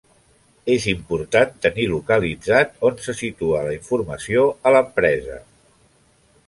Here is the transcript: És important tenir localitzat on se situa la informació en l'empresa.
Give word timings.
És 0.75 0.85
important 0.93 1.51
tenir 1.65 1.85
localitzat 1.91 2.73
on 2.91 2.99
se 3.09 3.17
situa 3.21 3.63
la 3.69 3.77
informació 3.77 4.49
en 4.57 4.79
l'empresa. 4.79 5.41